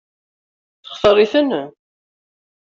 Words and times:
Textaṛ-iten? 0.85 1.51